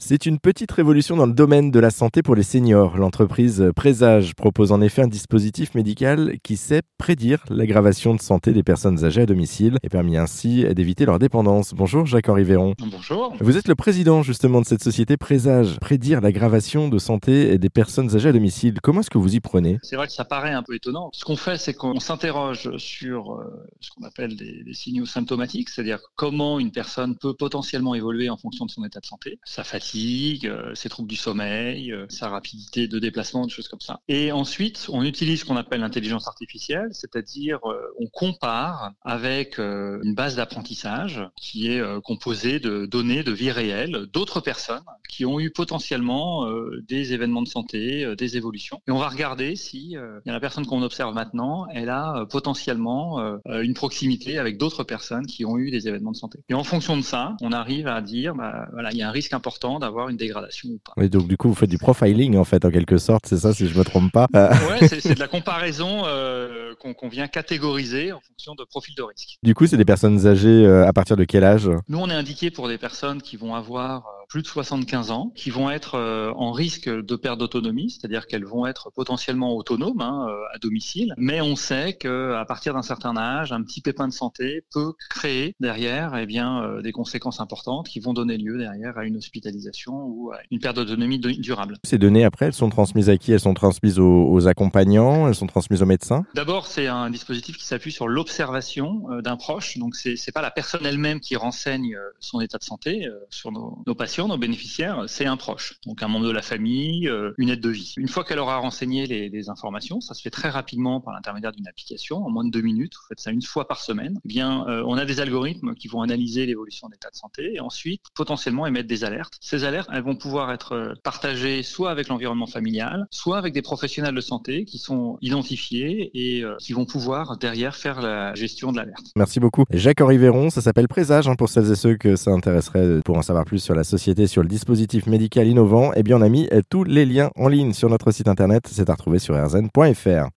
[0.00, 2.96] C'est une petite révolution dans le domaine de la santé pour les seniors.
[2.96, 8.62] L'entreprise Présage propose en effet un dispositif médical qui sait prédire l'aggravation de santé des
[8.62, 11.74] personnes âgées à domicile et permet ainsi d'éviter leur dépendance.
[11.74, 12.74] Bonjour Jacques-Henri Véron.
[12.78, 13.34] Bonjour.
[13.40, 15.80] Vous êtes le président justement de cette société Présage.
[15.80, 18.78] Prédire l'aggravation de santé des personnes âgées à domicile.
[18.80, 19.78] Comment est-ce que vous y prenez?
[19.82, 21.10] C'est vrai que ça paraît un peu étonnant.
[21.12, 25.70] Ce qu'on fait, c'est qu'on s'interroge sur euh, ce qu'on appelle des, des, signaux symptomatiques,
[25.70, 29.40] c'est-à-dire comment une personne peut potentiellement évoluer en fonction de son état de santé.
[29.44, 33.80] Ça fatigue euh, ses troubles du sommeil, euh, sa rapidité de déplacement, des choses comme
[33.80, 34.00] ça.
[34.08, 40.14] Et ensuite, on utilise ce qu'on appelle l'intelligence artificielle, c'est-à-dire euh, on compare avec une
[40.14, 45.50] base d'apprentissage qui est composée de données de vie réelle d'autres personnes qui ont eu
[45.50, 46.46] potentiellement
[46.86, 48.80] des événements de santé, des évolutions.
[48.86, 54.38] Et on va regarder si la personne qu'on observe maintenant, elle a potentiellement une proximité
[54.38, 56.40] avec d'autres personnes qui ont eu des événements de santé.
[56.48, 59.12] Et en fonction de ça, on arrive à dire, bah, voilà, il y a un
[59.12, 60.92] risque important d'avoir une dégradation ou pas.
[60.96, 63.52] Oui, donc du coup, vous faites du profiling en fait, en quelque sorte, c'est ça,
[63.52, 64.28] si je me trompe pas.
[64.32, 69.38] Ouais, c'est de la comparaison euh, qu'on vient catégoriser en fonction de profil de risque.
[69.42, 71.70] Du coup, c'est des personnes âgées euh, à partir de quel âge?
[71.88, 75.50] Nous, on est indiqué pour des personnes qui vont avoir plus de 75 ans, qui
[75.50, 80.26] vont être euh, en risque de perte d'autonomie, c'est-à-dire qu'elles vont être potentiellement autonomes hein,
[80.28, 81.14] euh, à domicile.
[81.16, 85.54] Mais on sait qu'à partir d'un certain âge, un petit pépin de santé peut créer
[85.60, 89.94] derrière eh bien, euh, des conséquences importantes qui vont donner lieu derrière à une hospitalisation
[89.94, 91.78] ou à une perte d'autonomie durable.
[91.84, 93.32] Ces données, après, elles sont transmises à qui?
[93.32, 95.26] Elles sont transmises aux, accompagnants?
[95.26, 96.24] Elles sont transmises aux médecins?
[96.34, 99.78] D'abord, c'est un dispositif qui s'appuie sur l'observation d'un proche.
[99.78, 103.94] Donc, c'est pas la personne elle-même qui renseigne son état de santé sur nos, nos
[103.94, 107.60] patients nos bénéficiaires, c'est un proche, donc un membre de la famille, euh, une aide
[107.60, 107.94] de vie.
[107.96, 111.68] Une fois qu'elle aura renseigné les, informations, ça se fait très rapidement par l'intermédiaire d'une
[111.68, 114.66] application, en moins de deux minutes, vous faites ça une fois par semaine, eh bien,
[114.68, 118.66] euh, on a des algorithmes qui vont analyser l'évolution d'état de santé et ensuite potentiellement
[118.66, 119.34] émettre des alertes.
[119.40, 123.62] Ces alertes, elles vont pouvoir être euh, partagées soit avec l'environnement familial, soit avec des
[123.62, 128.78] professionnels de santé qui sont identifiés et qui vont pouvoir derrière faire la gestion de
[128.78, 129.06] l'alerte.
[129.16, 129.64] Merci beaucoup.
[129.70, 133.22] Jacques-Henri Véron, ça s'appelle Présage hein, pour celles et ceux que ça intéresserait pour en
[133.22, 136.48] savoir plus sur la société sur le dispositif médical innovant, eh bien on a mis
[136.70, 138.66] tous les liens en ligne sur notre site internet.
[138.70, 140.26] C'est à retrouver sur rzn.fr.